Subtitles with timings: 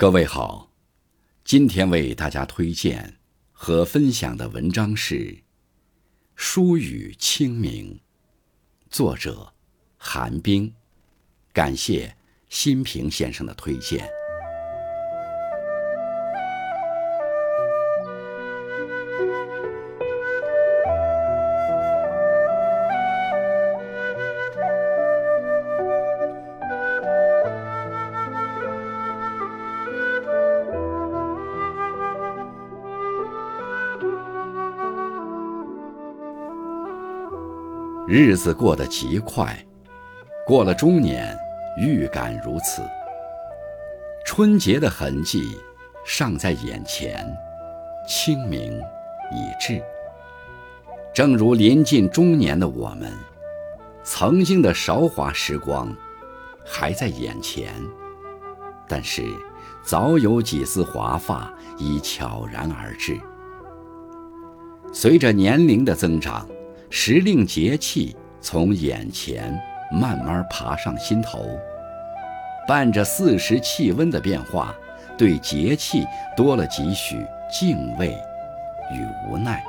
[0.00, 0.70] 各位好，
[1.44, 3.18] 今天为大家推荐
[3.52, 5.14] 和分享的文章是
[6.34, 7.96] 《疏语清明》，
[8.88, 9.52] 作者
[9.98, 10.72] 韩冰，
[11.52, 12.16] 感谢
[12.48, 14.08] 新平先生的推荐。
[38.12, 39.56] 日子过得极快，
[40.44, 41.32] 过了中年，
[41.78, 42.82] 预感如此。
[44.26, 45.56] 春节的痕迹
[46.04, 47.24] 尚在眼前，
[48.08, 48.76] 清明
[49.30, 49.80] 已至。
[51.14, 53.12] 正如临近中年的我们，
[54.02, 55.96] 曾经的韶华时光
[56.64, 57.72] 还在眼前，
[58.88, 59.22] 但是
[59.84, 63.16] 早有几丝华发已悄然而至。
[64.92, 66.44] 随着年龄的增长。
[66.92, 69.56] 时令节气从眼前
[69.92, 71.46] 慢慢爬上心头，
[72.66, 74.74] 伴着四时气温的变化，
[75.16, 76.04] 对节气
[76.36, 78.08] 多了几许敬畏
[78.92, 79.62] 与无奈。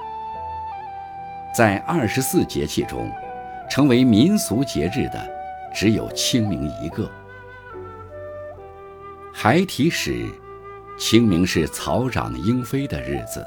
[1.56, 3.08] 在二十四节气中，
[3.70, 5.24] 成为民俗节日的
[5.72, 7.08] 只有清明一个。
[9.32, 10.26] 孩提时，
[10.98, 13.46] 清明是草长莺飞的日子，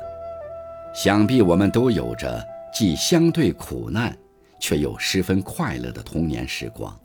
[0.94, 2.53] 想必我们都有着。
[2.74, 4.18] 既相对苦难，
[4.58, 7.00] 却又十分快乐的童年时光。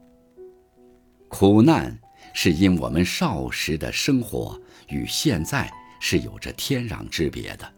[1.27, 1.95] 苦难
[2.33, 7.71] 是因我们少时的生活与现在是有着天壤之别的。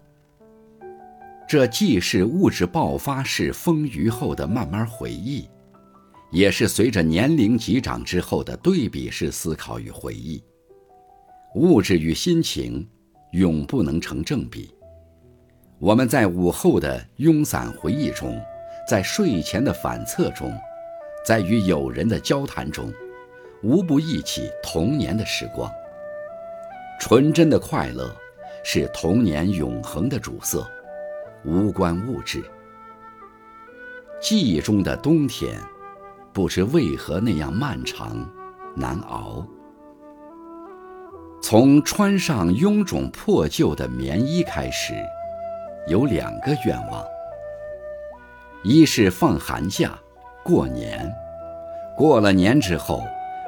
[1.45, 5.49] 这既是物质爆发式丰腴后的慢慢回忆，
[6.31, 10.41] 也是随着年龄急长之后的对比式思考与回忆。
[11.55, 12.87] 物质与心情
[13.33, 14.73] 永不能成正比。
[15.81, 18.39] 我们在午后的慵散回忆中，
[18.87, 20.55] 在睡前的反侧中，
[21.25, 22.93] 在与友人的交谈中，
[23.63, 25.67] 无不忆起童年的时光。
[26.99, 28.15] 纯真的快乐，
[28.63, 30.69] 是童年永恒的主色，
[31.43, 32.43] 无关物质。
[34.21, 35.59] 记忆中的冬天，
[36.31, 38.23] 不知为何那样漫长
[38.75, 39.43] 难熬。
[41.41, 44.93] 从穿上臃肿破旧的棉衣开始。
[45.87, 47.03] 有两个愿望：
[48.63, 49.97] 一是放寒假、
[50.43, 51.11] 过年，
[51.97, 53.03] 过了年之后，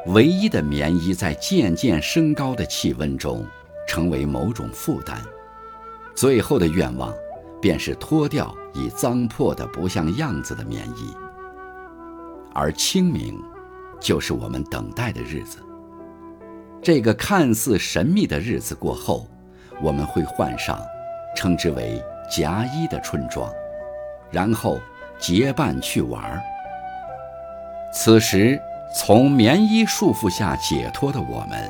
[0.07, 3.45] 唯一的棉衣在渐渐升高的气温中
[3.88, 5.16] 成为某种负担；
[6.16, 7.13] 最后的愿望，
[7.61, 11.15] 便是脱掉已脏破的不像样子的棉衣。
[12.51, 13.39] 而清明，
[14.00, 15.59] 就是我们等待的日子。
[16.81, 19.27] 这个看似神秘的日子过后，
[19.81, 20.79] 我们会换上，
[21.35, 22.03] 称之为。
[22.29, 23.51] 夹衣的春装，
[24.31, 24.79] 然后
[25.19, 26.41] 结伴去玩儿。
[27.94, 28.59] 此时，
[28.95, 31.69] 从棉衣束缚下解脱的我们，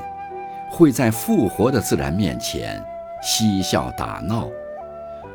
[0.69, 2.83] 会在复活的自然面前
[3.21, 4.49] 嬉笑打闹；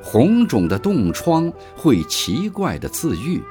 [0.02, 3.42] 红肿的冻疮会奇怪的自愈。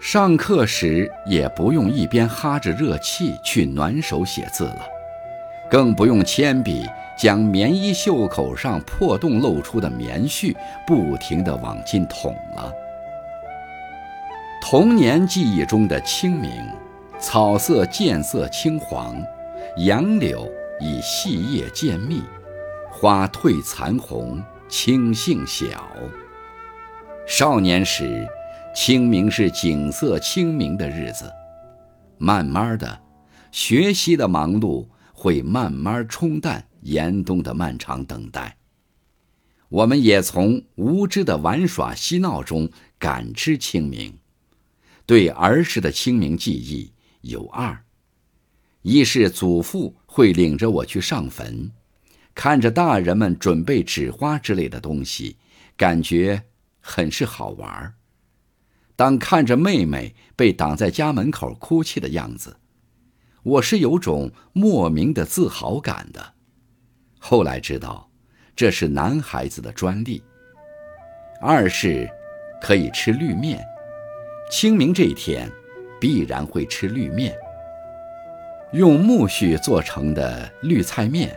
[0.00, 4.86] 上课时也不用一边哈着热气去暖手写字了，
[5.70, 6.86] 更不用铅笔。
[7.16, 10.52] 将棉衣袖口上破洞露出的棉絮
[10.84, 12.72] 不停地往进捅了。
[14.60, 16.50] 童年记忆中的清明，
[17.20, 19.14] 草色渐色青黄，
[19.76, 22.20] 杨柳已细叶渐密，
[22.90, 25.66] 花褪残红，青杏小。
[27.28, 28.26] 少年时，
[28.74, 31.30] 清明是景色清明的日子，
[32.18, 32.98] 慢慢的，
[33.52, 34.84] 学习的忙碌
[35.24, 36.68] 会慢慢冲淡。
[36.82, 38.58] 严冬的漫长等待，
[39.70, 42.68] 我们也从无知的玩耍嬉闹中
[42.98, 44.18] 感知清明。
[45.06, 46.92] 对儿时的清明记忆
[47.22, 47.86] 有二：
[48.82, 51.70] 一是祖父会领着我去上坟，
[52.34, 55.38] 看着大人们准备纸花之类的东西，
[55.74, 56.42] 感觉
[56.80, 57.94] 很是好玩；
[58.94, 62.58] 当看着妹妹被挡在家门口哭泣的样子，
[63.44, 66.32] 我是有种莫名的自豪感的。
[67.18, 68.08] 后来知道，
[68.56, 70.22] 这是男孩子的专利。
[71.42, 72.08] 二是，
[72.62, 73.62] 可以吃绿面。
[74.50, 75.50] 清明这一天，
[76.00, 77.36] 必然会吃绿面。
[78.72, 81.36] 用苜蓿做成的绿菜面，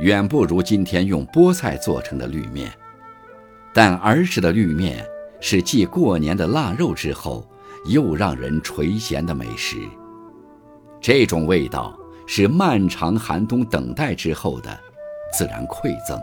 [0.00, 2.72] 远不如今天用菠菜做成的绿面。
[3.72, 5.06] 但儿时的绿面
[5.40, 7.48] 是继过年的腊肉之后，
[7.86, 9.76] 又让人垂涎的美食。
[11.06, 11.94] 这种味道
[12.26, 14.70] 是漫长寒冬等待之后的
[15.30, 16.18] 自然馈赠。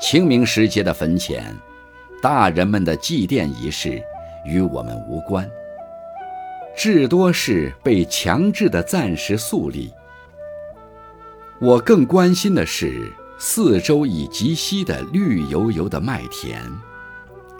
[0.00, 1.52] 清明时节的坟前，
[2.22, 4.00] 大人们的祭奠仪式
[4.44, 5.50] 与我们无关，
[6.76, 9.92] 至多是被强制的暂时肃立。
[11.60, 16.62] 我更关心的是四周已及膝的绿油油的麦田，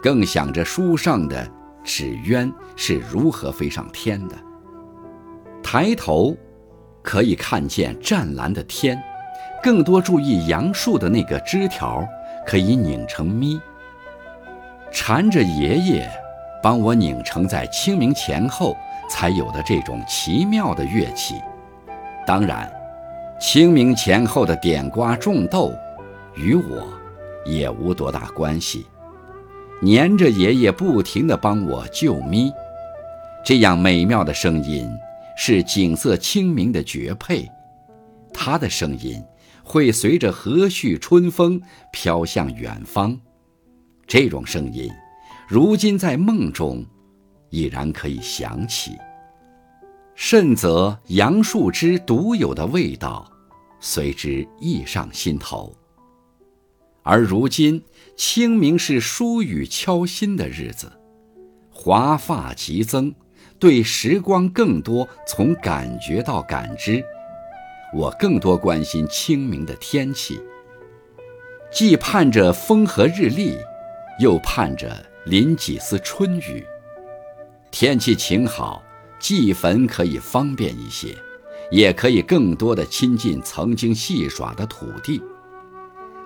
[0.01, 1.45] 更想着书上的
[1.83, 4.37] 纸鸢是如何飞上天的。
[5.67, 6.37] 抬头，
[7.01, 9.01] 可以看见湛蓝的天，
[9.63, 12.07] 更多注意杨树的那个枝条。
[12.45, 13.59] 可以拧成咪，
[14.91, 16.07] 缠着爷爷
[16.61, 18.77] 帮我拧成在清明前后
[19.09, 21.41] 才有的这种奇妙的乐器。
[22.27, 22.71] 当然，
[23.39, 25.73] 清明前后的点瓜种豆，
[26.35, 26.87] 与我
[27.43, 28.85] 也无多大关系。
[29.81, 32.53] 粘着爷爷不停地帮我救咪，
[33.43, 34.87] 这样美妙的声音
[35.37, 37.47] 是景色清明的绝配。
[38.33, 39.23] 他的声音。
[39.67, 41.59] 会随着和煦春风
[41.91, 43.19] 飘向远方，
[44.05, 44.91] 这种声音，
[45.47, 46.85] 如今在梦中，
[47.49, 48.91] 已然可以响起。
[50.13, 53.27] 甚则杨树枝独有的味道，
[53.79, 55.75] 随之溢上心头。
[57.01, 57.83] 而如今
[58.15, 60.91] 清明是疏雨敲心的日子，
[61.71, 63.11] 华发急增，
[63.59, 67.03] 对时光更多从感觉到感知。
[67.93, 70.39] 我更多关心清明的天气，
[71.71, 73.57] 既盼着风和日丽，
[74.19, 76.65] 又盼着淋几丝春雨。
[77.71, 78.83] 天气晴好，
[79.19, 81.15] 祭坟可以方便一些，
[81.71, 85.21] 也可以更多的亲近曾经戏耍的土地，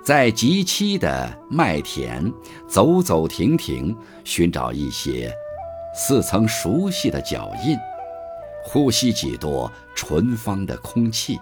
[0.04, 2.32] 在极期的麦田
[2.68, 5.32] 走走停停，寻找一些
[6.00, 7.78] 似曾熟悉的脚印，
[8.64, 11.38] 呼吸几多纯芳的空气。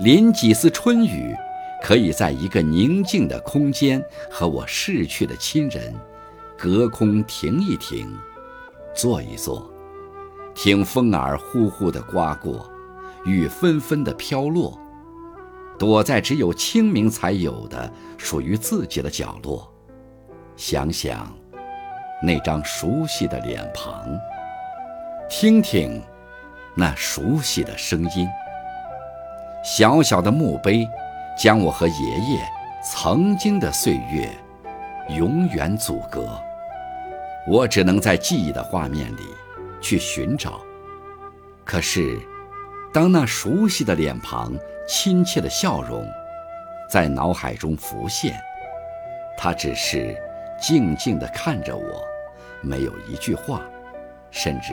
[0.00, 1.32] 淋几丝春雨，
[1.80, 5.94] 可以在一个宁静的空间和我逝去的亲人
[6.58, 8.12] 隔空停一停，
[8.92, 9.70] 坐一坐，
[10.52, 12.68] 听风儿呼呼地刮过，
[13.24, 14.76] 雨纷纷地飘落，
[15.78, 17.88] 躲在只有清明才有的
[18.18, 19.72] 属于自己的角落，
[20.56, 21.32] 想想
[22.22, 24.06] 那张熟悉的脸庞，
[25.28, 26.00] 听听
[26.76, 28.28] 那熟悉的声音。
[29.64, 30.88] 小小的墓碑，
[31.36, 32.40] 将我和爷爷
[32.84, 34.28] 曾经的岁月
[35.08, 36.40] 永远阻隔。
[37.48, 39.22] 我只能在记忆的画面里
[39.80, 40.60] 去寻找。
[41.64, 42.20] 可是，
[42.94, 44.52] 当那熟悉的脸庞、
[44.86, 46.06] 亲切的笑容
[46.88, 48.40] 在脑海中浮现，
[49.36, 50.16] 他只是
[50.60, 52.04] 静静地看着我，
[52.62, 53.62] 没有一句话，
[54.30, 54.72] 甚至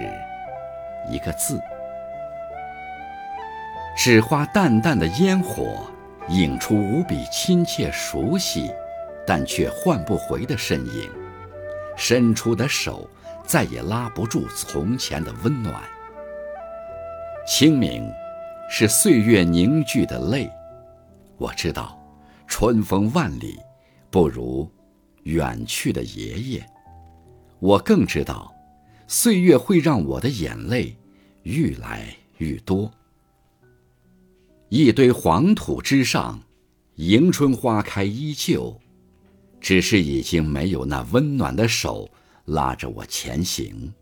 [1.09, 1.59] 一个字。
[3.97, 5.85] 只花淡淡的烟火，
[6.29, 8.71] 映出无比亲切熟悉，
[9.27, 11.11] 但却换不回的身影。
[11.97, 13.09] 伸出的手
[13.43, 15.83] 再也拉不住从前的温暖。
[17.45, 18.09] 清明，
[18.69, 20.49] 是岁月凝聚的泪。
[21.37, 21.99] 我知道，
[22.47, 23.59] 春风万里，
[24.09, 24.71] 不如
[25.23, 26.65] 远去的爷爷。
[27.59, 28.53] 我更知道，
[29.07, 30.95] 岁月会让我的眼泪
[31.43, 32.91] 愈来愈多。
[34.69, 36.41] 一堆黄土之上，
[36.95, 38.79] 迎春花开依旧，
[39.59, 42.09] 只是已经没有那温暖的手
[42.45, 43.93] 拉着我前行，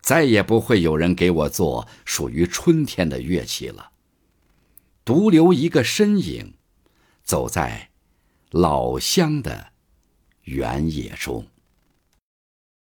[0.00, 3.90] 再也不会有人给我做属于春天的乐器了。
[5.04, 6.54] 独留一个身影，
[7.24, 7.90] 走在
[8.50, 9.72] 老乡的
[10.44, 11.44] 原野中。